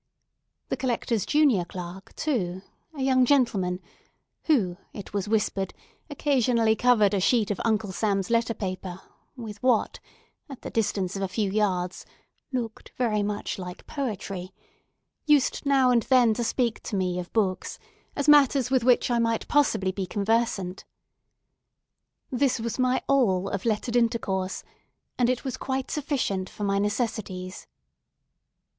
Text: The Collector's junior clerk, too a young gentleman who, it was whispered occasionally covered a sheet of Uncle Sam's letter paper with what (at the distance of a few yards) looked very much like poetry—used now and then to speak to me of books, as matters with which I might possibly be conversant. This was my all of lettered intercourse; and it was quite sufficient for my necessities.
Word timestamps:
The 0.69 0.77
Collector's 0.77 1.27
junior 1.27 1.63
clerk, 1.63 2.15
too 2.15 2.63
a 2.95 3.03
young 3.03 3.23
gentleman 3.23 3.79
who, 4.45 4.77
it 4.93 5.13
was 5.13 5.27
whispered 5.29 5.75
occasionally 6.09 6.75
covered 6.75 7.13
a 7.13 7.19
sheet 7.19 7.51
of 7.51 7.61
Uncle 7.63 7.91
Sam's 7.91 8.31
letter 8.31 8.55
paper 8.55 8.99
with 9.35 9.61
what 9.61 9.99
(at 10.49 10.63
the 10.63 10.71
distance 10.71 11.15
of 11.15 11.21
a 11.21 11.27
few 11.27 11.51
yards) 11.51 12.03
looked 12.51 12.91
very 12.97 13.21
much 13.21 13.59
like 13.59 13.85
poetry—used 13.85 15.67
now 15.67 15.91
and 15.91 16.01
then 16.01 16.33
to 16.33 16.43
speak 16.43 16.81
to 16.81 16.95
me 16.95 17.19
of 17.19 17.31
books, 17.31 17.77
as 18.15 18.27
matters 18.27 18.71
with 18.71 18.83
which 18.83 19.11
I 19.11 19.19
might 19.19 19.47
possibly 19.47 19.91
be 19.91 20.07
conversant. 20.07 20.83
This 22.31 22.59
was 22.59 22.79
my 22.79 23.03
all 23.07 23.49
of 23.49 23.65
lettered 23.65 23.95
intercourse; 23.95 24.63
and 25.19 25.29
it 25.29 25.43
was 25.45 25.57
quite 25.57 25.91
sufficient 25.91 26.49
for 26.49 26.63
my 26.63 26.79
necessities. 26.79 27.67